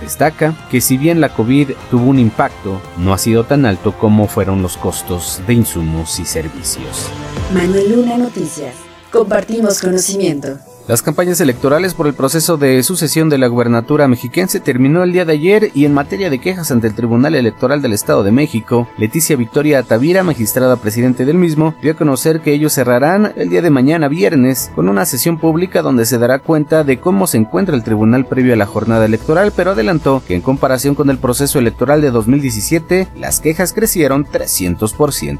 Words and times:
Destaca 0.00 0.56
que 0.72 0.80
si 0.80 0.96
bien 0.96 1.20
la 1.20 1.28
COVID 1.28 1.70
tuvo 1.88 2.06
un 2.06 2.18
impacto, 2.18 2.80
no 2.98 3.14
ha 3.14 3.18
sido 3.18 3.44
tan 3.44 3.64
alto 3.64 3.92
como 3.96 4.26
fueron 4.26 4.62
los 4.62 4.76
costos 4.76 5.40
de 5.46 5.54
insumos 5.54 6.18
y 6.18 6.24
servicios. 6.24 7.08
Manuel 7.54 7.92
Luna 7.92 8.18
Noticias. 8.18 8.74
Compartimos 9.12 9.80
conocimiento. 9.80 10.58
Las 10.88 11.02
campañas 11.02 11.40
electorales 11.40 11.94
por 11.94 12.06
el 12.06 12.14
proceso 12.14 12.58
de 12.58 12.80
sucesión 12.84 13.28
de 13.28 13.38
la 13.38 13.48
gubernatura 13.48 14.06
mexiquense 14.06 14.60
terminó 14.60 15.02
el 15.02 15.12
día 15.12 15.24
de 15.24 15.32
ayer 15.32 15.70
y 15.74 15.84
en 15.84 15.92
materia 15.92 16.30
de 16.30 16.38
quejas 16.38 16.70
ante 16.70 16.86
el 16.86 16.94
Tribunal 16.94 17.34
Electoral 17.34 17.82
del 17.82 17.92
Estado 17.92 18.22
de 18.22 18.30
México, 18.30 18.86
Leticia 18.96 19.34
Victoria 19.34 19.82
Tavira, 19.82 20.22
magistrada 20.22 20.76
presidente 20.76 21.24
del 21.24 21.38
mismo, 21.38 21.74
dio 21.82 21.90
a 21.90 21.96
conocer 21.96 22.40
que 22.40 22.52
ellos 22.52 22.72
cerrarán 22.72 23.32
el 23.34 23.48
día 23.48 23.62
de 23.62 23.70
mañana 23.70 24.06
viernes 24.06 24.70
con 24.76 24.88
una 24.88 25.06
sesión 25.06 25.38
pública 25.38 25.82
donde 25.82 26.06
se 26.06 26.18
dará 26.18 26.38
cuenta 26.38 26.84
de 26.84 27.00
cómo 27.00 27.26
se 27.26 27.38
encuentra 27.38 27.74
el 27.74 27.82
tribunal 27.82 28.24
previo 28.24 28.52
a 28.52 28.56
la 28.56 28.66
jornada 28.66 29.06
electoral, 29.06 29.52
pero 29.56 29.72
adelantó 29.72 30.22
que 30.24 30.36
en 30.36 30.40
comparación 30.40 30.94
con 30.94 31.10
el 31.10 31.18
proceso 31.18 31.58
electoral 31.58 32.00
de 32.00 32.12
2017, 32.12 33.08
las 33.16 33.40
quejas 33.40 33.72
crecieron 33.72 34.24
300%. 34.24 35.38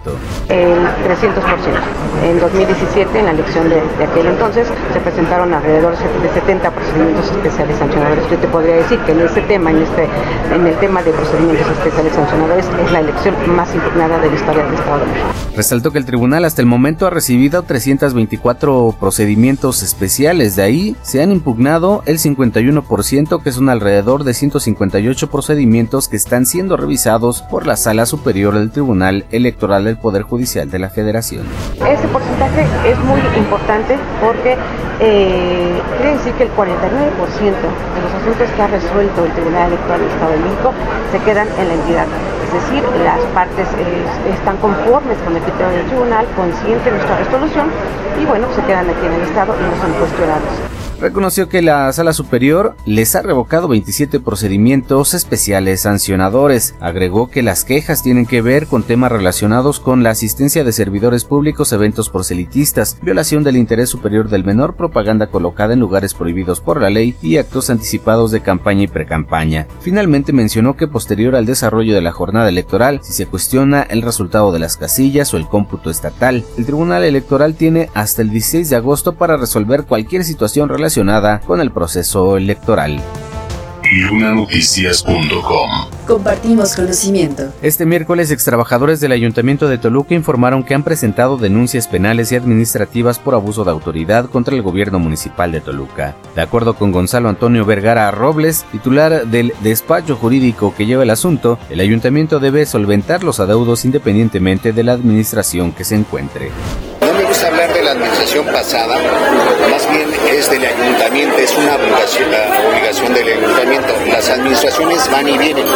El 0.48 0.78
300%. 0.80 0.96
En 2.24 2.40
2017, 2.40 3.18
en 3.20 3.24
la 3.26 3.30
elección 3.30 3.68
de, 3.68 3.76
de 3.76 4.04
aquel 4.04 4.26
entonces, 4.26 4.66
se 4.92 5.00
presentaron 5.00 5.35
alrededor 5.42 5.94
de 5.96 6.28
70 6.32 6.70
procedimientos 6.70 7.30
especiales 7.30 7.78
sancionadores. 7.78 8.24
Yo 8.30 8.38
te 8.38 8.48
podría 8.48 8.76
decir 8.76 8.98
que 9.00 9.12
en 9.12 9.20
este 9.20 9.42
tema, 9.42 9.70
en, 9.70 9.82
este, 9.82 10.08
en 10.54 10.66
el 10.66 10.74
tema 10.76 11.02
de 11.02 11.12
procedimientos 11.12 11.66
especiales 11.68 12.12
sancionadores, 12.14 12.64
es 12.84 12.92
la 12.92 13.00
elección 13.00 13.34
más 13.54 13.74
impugnada 13.74 14.18
de 14.18 14.30
la 14.30 14.34
historia 14.34 14.64
del 14.64 14.74
Estado 14.74 15.00
de 15.00 15.06
México. 15.06 15.28
Resaltó 15.54 15.92
que 15.92 15.98
el 15.98 16.06
tribunal 16.06 16.44
hasta 16.44 16.62
el 16.62 16.66
momento 16.66 17.06
ha 17.06 17.10
recibido 17.10 17.62
324 17.62 18.94
procedimientos 18.98 19.82
especiales. 19.82 20.56
De 20.56 20.62
ahí 20.62 20.96
se 21.02 21.22
han 21.22 21.32
impugnado 21.32 22.02
el 22.06 22.18
51%, 22.18 23.42
que 23.42 23.52
son 23.52 23.68
alrededor 23.68 24.24
de 24.24 24.34
158 24.34 25.30
procedimientos 25.30 26.08
que 26.08 26.16
están 26.16 26.46
siendo 26.46 26.76
revisados 26.76 27.42
por 27.42 27.66
la 27.66 27.76
Sala 27.76 28.06
Superior 28.06 28.54
del 28.54 28.70
Tribunal 28.70 29.26
Electoral 29.30 29.84
del 29.84 29.98
Poder 29.98 30.22
Judicial 30.22 30.70
de 30.70 30.78
la 30.78 30.88
Federación. 30.88 31.44
Ese 31.74 32.08
porcentaje 32.08 32.66
es 32.86 32.98
muy 33.00 33.20
importante 33.38 33.96
porque 34.20 34.56
eh, 35.00 35.25
quiere 35.96 36.16
decir 36.16 36.32
que 36.34 36.44
el 36.44 36.52
49% 36.54 36.66
de 36.70 38.00
los 38.02 38.12
asuntos 38.14 38.48
que 38.54 38.62
ha 38.62 38.66
resuelto 38.66 39.24
el 39.24 39.32
Tribunal 39.32 39.68
Electoral 39.68 40.00
del 40.00 40.10
Estado 40.10 40.32
de 40.32 40.38
México 40.38 40.72
se 41.12 41.18
quedan 41.20 41.48
en 41.58 41.68
la 41.68 41.74
entidad. 41.74 42.06
Es 42.46 42.52
decir, 42.52 42.82
las 43.02 43.20
partes 43.34 43.66
eh, 43.78 44.32
están 44.32 44.56
conformes 44.58 45.18
con 45.24 45.36
el 45.36 45.42
criterio 45.42 45.68
del 45.68 45.86
tribunal, 45.86 46.26
conscientes 46.36 46.84
de 46.84 46.90
nuestra 46.92 47.16
resolución 47.18 47.66
y 48.20 48.24
bueno, 48.24 48.46
se 48.54 48.62
quedan 48.62 48.88
aquí 48.88 49.06
en 49.06 49.12
el 49.12 49.22
Estado 49.22 49.54
y 49.58 49.62
no 49.62 49.82
son 49.82 49.92
cuestionados 49.98 50.75
reconoció 51.00 51.48
que 51.48 51.62
la 51.62 51.92
Sala 51.92 52.12
Superior 52.12 52.76
les 52.86 53.14
ha 53.14 53.22
revocado 53.22 53.68
27 53.68 54.20
procedimientos 54.20 55.14
especiales 55.14 55.82
sancionadores. 55.82 56.74
Agregó 56.80 57.28
que 57.30 57.42
las 57.42 57.64
quejas 57.64 58.02
tienen 58.02 58.26
que 58.26 58.42
ver 58.42 58.66
con 58.66 58.82
temas 58.82 59.12
relacionados 59.12 59.80
con 59.80 60.02
la 60.02 60.10
asistencia 60.10 60.64
de 60.64 60.72
servidores 60.72 61.24
públicos, 61.24 61.72
eventos 61.72 62.10
proselitistas, 62.10 62.98
violación 63.02 63.44
del 63.44 63.56
interés 63.56 63.88
superior 63.88 64.28
del 64.28 64.44
menor, 64.44 64.74
propaganda 64.76 65.28
colocada 65.28 65.74
en 65.74 65.80
lugares 65.80 66.14
prohibidos 66.14 66.60
por 66.60 66.80
la 66.80 66.90
ley 66.90 67.14
y 67.22 67.36
actos 67.36 67.70
anticipados 67.70 68.30
de 68.30 68.40
campaña 68.40 68.82
y 68.82 68.88
precampaña. 68.88 69.66
Finalmente 69.80 70.32
mencionó 70.32 70.76
que 70.76 70.88
posterior 70.88 71.36
al 71.36 71.46
desarrollo 71.46 71.94
de 71.94 72.00
la 72.00 72.12
jornada 72.12 72.48
electoral, 72.48 73.00
si 73.02 73.12
se 73.12 73.26
cuestiona 73.26 73.82
el 73.82 74.02
resultado 74.02 74.52
de 74.52 74.58
las 74.58 74.76
casillas 74.76 75.32
o 75.34 75.36
el 75.36 75.46
cómputo 75.46 75.90
estatal, 75.90 76.44
el 76.56 76.66
Tribunal 76.66 77.04
Electoral 77.04 77.54
tiene 77.54 77.90
hasta 77.94 78.22
el 78.22 78.30
16 78.30 78.70
de 78.70 78.76
agosto 78.76 79.14
para 79.14 79.36
resolver 79.36 79.84
cualquier 79.84 80.24
situación 80.24 80.68
relacionada 80.86 81.40
con 81.40 81.60
el 81.60 81.72
proceso 81.72 82.36
electoral. 82.36 83.00
Lunanoticias.com 83.82 85.70
Compartimos 86.06 86.76
conocimiento. 86.76 87.52
Este 87.60 87.86
miércoles, 87.86 88.30
extrabajadores 88.30 89.00
del 89.00 89.10
Ayuntamiento 89.10 89.68
de 89.68 89.78
Toluca 89.78 90.14
informaron 90.14 90.62
que 90.62 90.74
han 90.74 90.84
presentado 90.84 91.38
denuncias 91.38 91.88
penales 91.88 92.30
y 92.30 92.36
administrativas 92.36 93.18
por 93.18 93.34
abuso 93.34 93.64
de 93.64 93.72
autoridad 93.72 94.26
contra 94.26 94.54
el 94.54 94.62
gobierno 94.62 95.00
municipal 95.00 95.50
de 95.50 95.60
Toluca. 95.60 96.14
De 96.36 96.42
acuerdo 96.42 96.74
con 96.74 96.92
Gonzalo 96.92 97.28
Antonio 97.28 97.64
Vergara 97.64 98.10
Robles, 98.12 98.64
titular 98.70 99.26
del 99.26 99.52
despacho 99.62 100.14
jurídico 100.14 100.72
que 100.76 100.86
lleva 100.86 101.02
el 101.02 101.10
asunto, 101.10 101.58
el 101.68 101.80
ayuntamiento 101.80 102.38
debe 102.38 102.64
solventar 102.64 103.24
los 103.24 103.40
adeudos 103.40 103.84
independientemente 103.84 104.72
de 104.72 104.84
la 104.84 104.92
administración 104.92 105.72
que 105.72 105.84
se 105.84 105.96
encuentre 105.96 106.52
hablar 107.44 107.72
de 107.72 107.82
la 107.82 107.92
administración 107.92 108.46
pasada, 108.46 108.96
más 109.70 109.90
bien 109.90 110.08
es 110.28 110.50
del 110.50 110.64
ayuntamiento, 110.64 111.38
es 111.38 111.56
una 111.56 111.74
obligación, 111.74 112.28
obligación 112.68 113.14
del 113.14 113.28
ayuntamiento. 113.28 113.94
Las 114.06 114.28
administraciones 114.30 115.10
van 115.10 115.28
y 115.28 115.38
vienen, 115.38 115.66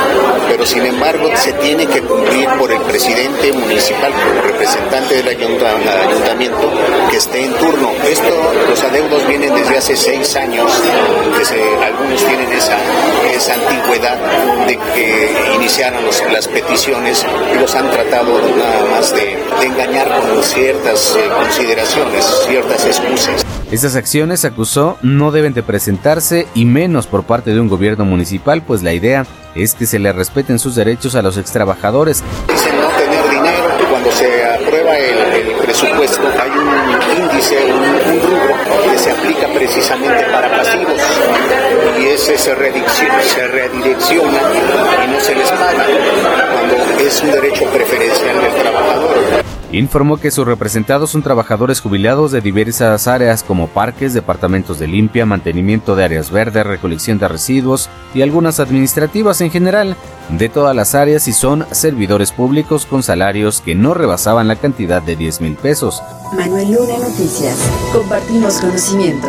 pero 0.49 0.65
sin 0.65 0.85
embargo 0.87 1.31
se 1.37 1.53
tiene 1.55 1.87
que 1.87 2.01
cumplir 2.03 2.49
por 2.59 2.71
el 2.73 2.81
presidente 2.83 3.53
municipal, 3.53 4.13
el 4.13 4.43
representante 4.43 5.15
del 5.17 5.29
ayuntamiento 5.29 6.71
que 7.11 7.17
esté 7.17 7.45
en 7.45 7.53
turno. 7.55 7.91
Esto, 8.05 8.53
los 8.69 8.83
adeudos 8.83 9.27
vienen 9.27 9.55
desde 9.55 9.77
hace 9.77 9.97
seis 9.97 10.37
años, 10.37 10.73
desde, 11.37 11.63
algunos 11.85 12.25
tienen 12.25 12.53
esa, 12.53 12.79
esa 13.35 13.55
antigüedad 13.55 14.19
de 14.67 14.79
que 14.95 15.55
iniciaron 15.57 16.05
las 16.33 16.49
peticiones 16.49 17.25
y 17.55 17.59
los 17.59 17.75
han 17.75 17.91
tratado 17.91 18.41
nada 18.57 18.85
más 18.91 19.15
de, 19.15 19.39
engañar 19.63 20.09
con 20.21 20.43
ciertas 20.43 21.17
eh, 21.17 21.29
consideraciones, 21.51 22.25
ciertas 22.47 22.87
excusas. 22.87 23.45
Estas 23.73 23.97
acciones, 23.97 24.45
acusó, 24.45 24.99
no 25.03 25.33
deben 25.33 25.53
de 25.53 25.63
presentarse 25.63 26.47
y 26.55 26.65
menos 26.65 27.07
por 27.07 27.25
parte 27.25 27.53
de 27.53 27.61
un 27.61 27.69
gobierno 27.69 28.05
municipal, 28.05 28.63
pues 28.63 28.83
la 28.83 28.93
idea 28.93 29.27
es 29.57 29.75
que 29.75 29.87
se 29.87 29.99
le 29.99 30.13
respeten 30.13 30.61
sus 30.61 30.77
derechos 30.77 31.17
a 31.17 31.23
los 31.23 31.37
extrabajadores. 31.37 32.23
Dicen 32.49 32.81
no 32.81 32.89
tener 32.89 33.31
dinero, 33.31 33.69
cuando 33.91 34.13
se 34.13 34.45
aprueba 34.45 34.97
el, 34.97 35.57
presupuesto 35.63 36.23
hay 36.41 36.51
un 36.51 37.23
índice, 37.23 37.59
un, 37.73 38.21
rubro 38.21 38.55
que 38.85 38.99
se 38.99 39.11
aplica 39.11 39.49
precisamente 39.53 40.25
para 40.31 40.51
pasivos 40.57 41.01
y 41.99 42.05
ese 42.07 42.39
se, 42.39 42.55
se 42.55 43.47
redirecciona 43.49 44.41
y 45.05 45.13
no 45.13 45.21
se 45.21 45.35
les 45.35 45.51
paga 45.51 45.87
cuando 46.53 46.77
es 47.01 47.23
un 47.23 47.33
derecho 47.33 47.65
preferencial 47.67 48.41
del 48.41 48.55
trabajador 48.55 49.40
informó 49.73 50.17
que 50.19 50.31
sus 50.31 50.47
representados 50.47 51.11
son 51.11 51.23
trabajadores 51.23 51.81
jubilados 51.81 52.33
de 52.33 52.41
diversas 52.41 53.07
áreas 53.07 53.43
como 53.43 53.69
parques, 53.69 54.15
departamentos 54.15 54.79
de 54.79 54.89
limpia, 54.89 55.27
mantenimiento 55.27 55.97
de 55.97 56.05
áreas 56.05 56.31
verdes, 56.31 56.67
recolección 56.67 57.19
de 57.19 57.29
residuos 57.29 57.89
y 58.15 58.23
algunas 58.23 58.61
administrativas 58.61 59.41
en 59.41 59.51
general, 59.51 59.97
de 60.31 60.49
todas 60.49 60.75
las 60.75 60.95
áreas 60.95 61.29
y 61.29 61.33
son 61.33 61.67
servidores 61.71 62.33
públicos 62.33 62.87
con 62.87 63.03
salarios 63.03 63.61
que 63.61 63.75
no 63.75 63.95
rebasaban 63.95 64.49
la 64.49 64.57
cantidad 64.57 65.03
de 65.03 65.17
10 65.17 65.41
mil 65.41 65.55
pesos. 65.55 66.03
Manuel 66.33 66.73
Luna 66.73 66.99
Noticias. 66.99 67.59
Compartimos 67.93 68.61
conocimiento. 68.61 69.29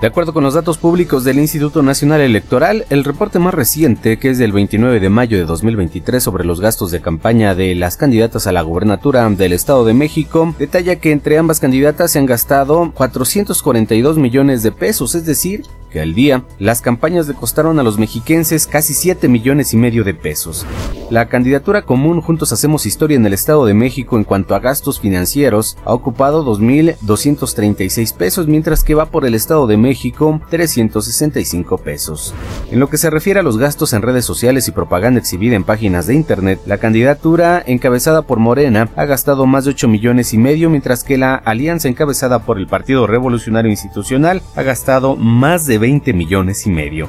De 0.00 0.06
acuerdo 0.06 0.34
con 0.34 0.44
los 0.44 0.52
datos 0.52 0.76
públicos 0.76 1.24
del 1.24 1.38
Instituto 1.38 1.82
Nacional 1.82 2.20
Electoral, 2.20 2.84
el 2.90 3.02
reporte 3.02 3.38
más 3.38 3.54
reciente, 3.54 4.18
que 4.18 4.28
es 4.28 4.36
del 4.36 4.52
29 4.52 5.00
de 5.00 5.08
mayo 5.08 5.38
de 5.38 5.46
2023 5.46 6.22
sobre 6.22 6.44
los 6.44 6.60
gastos 6.60 6.90
de 6.90 7.00
campaña 7.00 7.54
de 7.54 7.74
las 7.74 7.96
candidatas 7.96 8.46
a 8.46 8.52
la 8.52 8.60
gubernatura 8.60 9.26
del 9.30 9.54
Estado 9.54 9.86
de 9.86 9.94
México, 9.94 10.54
detalla 10.58 10.96
que 10.96 11.12
entre 11.12 11.38
ambas 11.38 11.60
candidatas 11.60 12.10
se 12.10 12.18
han 12.18 12.26
gastado 12.26 12.92
442 12.92 14.18
millones 14.18 14.62
de 14.62 14.70
pesos, 14.70 15.14
es 15.14 15.24
decir, 15.24 15.64
que 15.90 16.00
al 16.00 16.14
día 16.14 16.44
las 16.58 16.80
campañas 16.80 17.28
le 17.28 17.34
costaron 17.34 17.78
a 17.78 17.82
los 17.82 17.98
mexiquenses 17.98 18.66
casi 18.66 18.94
7 18.94 19.28
millones 19.28 19.72
y 19.72 19.76
medio 19.76 20.04
de 20.04 20.14
pesos. 20.14 20.66
La 21.10 21.28
candidatura 21.28 21.82
común 21.82 22.20
Juntos 22.20 22.52
Hacemos 22.52 22.84
Historia 22.84 23.16
en 23.16 23.24
el 23.24 23.32
Estado 23.32 23.64
de 23.64 23.74
México 23.74 24.16
en 24.16 24.24
cuanto 24.24 24.54
a 24.54 24.58
gastos 24.58 24.98
financieros 25.00 25.76
ha 25.84 25.94
ocupado 25.94 26.44
2.236 26.44 28.14
pesos, 28.14 28.48
mientras 28.48 28.82
que 28.82 28.94
va 28.94 29.06
por 29.06 29.24
el 29.24 29.34
Estado 29.34 29.66
de 29.66 29.76
México 29.76 30.40
365 30.50 31.78
pesos. 31.78 32.34
En 32.70 32.80
lo 32.80 32.90
que 32.90 32.98
se 32.98 33.10
refiere 33.10 33.40
a 33.40 33.44
los 33.44 33.56
gastos 33.56 33.92
en 33.92 34.02
redes 34.02 34.24
sociales 34.24 34.66
y 34.66 34.72
propaganda 34.72 35.20
exhibida 35.20 35.54
en 35.54 35.64
páginas 35.64 36.06
de 36.06 36.14
internet, 36.14 36.60
la 36.66 36.78
candidatura 36.78 37.62
encabezada 37.64 38.22
por 38.22 38.38
Morena 38.38 38.90
ha 38.96 39.04
gastado 39.04 39.46
más 39.46 39.64
de 39.64 39.70
8 39.70 39.88
millones 39.88 40.34
y 40.34 40.38
medio, 40.38 40.70
mientras 40.70 41.04
que 41.04 41.18
la 41.18 41.36
alianza 41.36 41.88
encabezada 41.88 42.40
por 42.40 42.58
el 42.58 42.66
Partido 42.66 43.06
Revolucionario 43.06 43.70
Institucional 43.70 44.42
ha 44.56 44.62
gastado 44.62 45.14
más 45.14 45.66
de 45.66 45.78
20 45.78 45.85
millones 46.12 46.66
y 46.66 46.70
medio. 46.70 47.08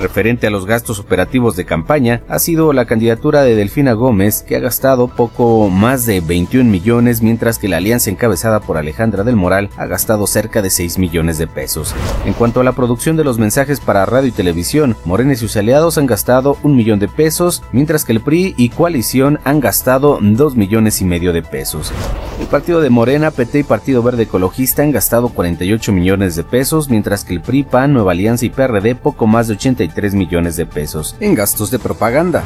Referente 0.00 0.46
a 0.46 0.50
los 0.50 0.66
gastos 0.66 0.98
operativos 0.98 1.56
de 1.56 1.64
campaña, 1.64 2.22
ha 2.28 2.38
sido 2.38 2.72
la 2.74 2.84
candidatura 2.84 3.42
de 3.42 3.54
Delfina 3.54 3.94
Gómez, 3.94 4.42
que 4.42 4.56
ha 4.56 4.60
gastado 4.60 5.08
poco 5.08 5.70
más 5.70 6.04
de 6.04 6.20
21 6.20 6.70
millones, 6.70 7.22
mientras 7.22 7.58
que 7.58 7.68
la 7.68 7.78
alianza 7.78 8.10
encabezada 8.10 8.60
por 8.60 8.76
Alejandra 8.76 9.24
del 9.24 9.36
Moral 9.36 9.70
ha 9.78 9.86
gastado 9.86 10.26
cerca 10.26 10.60
de 10.60 10.68
6 10.68 10.98
millones 10.98 11.38
de 11.38 11.46
pesos. 11.46 11.94
En 12.26 12.34
cuanto 12.34 12.60
a 12.60 12.64
la 12.64 12.72
producción 12.72 13.16
de 13.16 13.24
los 13.24 13.38
mensajes 13.38 13.80
para 13.80 14.04
radio 14.04 14.28
y 14.28 14.32
televisión, 14.32 14.96
Morena 15.06 15.32
y 15.32 15.36
sus 15.36 15.56
aliados 15.56 15.96
han 15.96 16.06
gastado 16.06 16.58
un 16.62 16.76
millón 16.76 16.98
de 16.98 17.08
pesos, 17.08 17.62
mientras 17.72 18.04
que 18.04 18.12
el 18.12 18.20
PRI 18.20 18.54
y 18.58 18.68
Coalición 18.68 19.40
han 19.44 19.60
gastado 19.60 20.18
2 20.20 20.56
millones 20.56 21.00
y 21.00 21.06
medio 21.06 21.32
de 21.32 21.42
pesos. 21.42 21.92
El 22.38 22.46
partido 22.48 22.82
de 22.82 22.90
Morena, 22.90 23.30
PT 23.30 23.60
y 23.60 23.62
Partido 23.62 24.02
Verde 24.02 24.24
Ecologista 24.24 24.82
han 24.82 24.92
gastado 24.92 25.30
48 25.30 25.90
millones 25.90 26.36
de 26.36 26.44
pesos, 26.44 26.90
mientras 26.90 27.24
que 27.24 27.32
el 27.32 27.40
PRI, 27.40 27.62
PAN, 27.62 27.94
Nueva 27.94 28.12
Alianza 28.12 28.44
y 28.44 28.50
PRD 28.50 28.94
poco 28.94 29.26
más 29.26 29.48
de 29.48 29.54
83 29.86 30.14
millones 30.14 30.56
de 30.56 30.66
pesos 30.66 31.16
en 31.20 31.34
gastos 31.34 31.70
de 31.70 31.78
propaganda. 31.78 32.42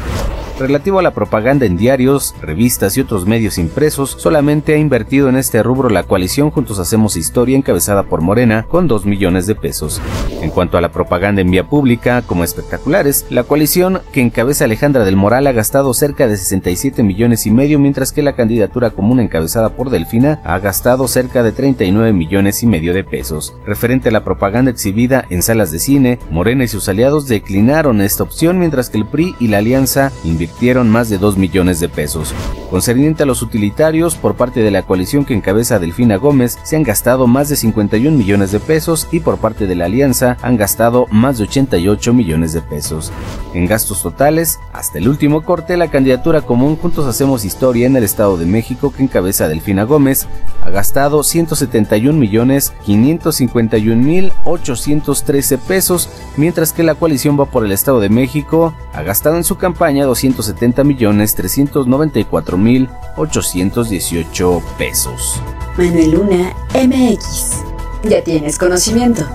Relativo 0.60 0.98
a 0.98 1.02
la 1.02 1.14
propaganda 1.14 1.64
en 1.64 1.78
diarios, 1.78 2.34
revistas 2.42 2.94
y 2.94 3.00
otros 3.00 3.24
medios 3.24 3.56
impresos, 3.56 4.14
solamente 4.18 4.74
ha 4.74 4.76
invertido 4.76 5.30
en 5.30 5.38
este 5.38 5.62
rubro 5.62 5.88
la 5.88 6.02
coalición 6.02 6.50
Juntos 6.50 6.78
Hacemos 6.78 7.16
Historia 7.16 7.56
encabezada 7.56 8.02
por 8.02 8.20
Morena 8.20 8.66
con 8.68 8.86
2 8.86 9.06
millones 9.06 9.46
de 9.46 9.54
pesos. 9.54 10.02
En 10.42 10.50
cuanto 10.50 10.76
a 10.76 10.82
la 10.82 10.92
propaganda 10.92 11.40
en 11.40 11.50
vía 11.50 11.66
pública, 11.66 12.20
como 12.26 12.44
espectaculares, 12.44 13.24
la 13.30 13.44
coalición 13.44 14.02
que 14.12 14.20
encabeza 14.20 14.66
Alejandra 14.66 15.06
del 15.06 15.16
Moral 15.16 15.46
ha 15.46 15.52
gastado 15.52 15.94
cerca 15.94 16.28
de 16.28 16.36
67 16.36 17.02
millones 17.02 17.46
y 17.46 17.50
medio, 17.50 17.78
mientras 17.78 18.12
que 18.12 18.20
la 18.20 18.36
candidatura 18.36 18.90
común 18.90 19.18
encabezada 19.20 19.70
por 19.70 19.88
Delfina 19.88 20.42
ha 20.44 20.58
gastado 20.58 21.08
cerca 21.08 21.42
de 21.42 21.52
39 21.52 22.12
millones 22.12 22.62
y 22.62 22.66
medio 22.66 22.92
de 22.92 23.02
pesos. 23.02 23.54
Referente 23.64 24.10
a 24.10 24.12
la 24.12 24.24
propaganda 24.24 24.70
exhibida 24.70 25.24
en 25.30 25.40
salas 25.40 25.70
de 25.70 25.78
cine, 25.78 26.18
Morena 26.30 26.64
y 26.64 26.68
sus 26.68 26.86
aliados 26.90 27.28
declinaron 27.28 28.02
esta 28.02 28.24
opción, 28.24 28.58
mientras 28.58 28.90
que 28.90 28.98
el 28.98 29.06
PRI 29.06 29.34
y 29.40 29.48
la 29.48 29.56
Alianza 29.56 30.12
invirtieron 30.22 30.49
más 30.84 31.08
de 31.08 31.18
2 31.18 31.38
millones 31.38 31.80
de 31.80 31.88
pesos. 31.88 32.34
Concerniente 32.70 33.22
a 33.22 33.26
los 33.26 33.42
utilitarios, 33.42 34.14
por 34.14 34.36
parte 34.36 34.60
de 34.62 34.70
la 34.70 34.82
coalición 34.82 35.24
que 35.24 35.34
encabeza 35.34 35.78
Delfina 35.78 36.16
Gómez, 36.16 36.58
se 36.62 36.76
han 36.76 36.82
gastado 36.82 37.26
más 37.26 37.48
de 37.48 37.56
51 37.56 38.16
millones 38.16 38.52
de 38.52 38.60
pesos 38.60 39.08
y 39.10 39.20
por 39.20 39.38
parte 39.38 39.66
de 39.66 39.74
la 39.74 39.86
alianza 39.86 40.36
han 40.42 40.56
gastado 40.56 41.06
más 41.10 41.38
de 41.38 41.44
88 41.44 42.12
millones 42.12 42.52
de 42.52 42.60
pesos. 42.60 43.10
En 43.54 43.66
gastos 43.66 44.02
totales, 44.02 44.60
hasta 44.72 44.98
el 44.98 45.08
último 45.08 45.42
corte, 45.42 45.76
la 45.76 45.90
candidatura 45.90 46.42
común 46.42 46.76
Juntos 46.76 47.06
Hacemos 47.06 47.44
Historia 47.44 47.86
en 47.86 47.96
el 47.96 48.04
Estado 48.04 48.36
de 48.36 48.46
México 48.46 48.92
que 48.92 49.02
encabeza 49.02 49.48
Delfina 49.48 49.84
Gómez 49.84 50.26
ha 50.62 50.70
gastado 50.70 51.22
171 51.22 52.18
millones 52.18 52.72
551 52.84 54.00
mil 54.00 54.32
813 54.44 55.58
pesos, 55.58 56.08
mientras 56.36 56.72
que 56.72 56.82
la 56.82 56.94
coalición 56.94 57.40
va 57.40 57.46
por 57.46 57.64
el 57.64 57.72
Estado 57.72 57.98
de 58.00 58.10
México 58.10 58.74
ha 58.92 59.02
gastado 59.02 59.36
en 59.36 59.44
su 59.44 59.56
campaña 59.56 60.04
200 60.04 60.39
170 60.42 60.84
millones 60.84 61.34
394 61.34 62.56
mil 62.56 62.88
818 63.16 64.62
pesos. 64.78 65.40
Manuel 65.76 66.10
Luna 66.12 66.54
MX. 66.74 67.62
Ya 68.08 68.22
tienes 68.24 68.58
conocimiento. 68.58 69.26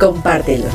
Compártelo. 0.00 0.66